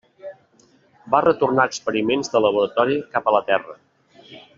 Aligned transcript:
Va 1.15 1.19
retornar 1.25 1.65
experiments 1.71 2.33
de 2.37 2.41
laboratori 2.45 2.97
cap 3.15 3.29
a 3.29 3.35
la 3.37 3.43
Terra. 3.51 3.77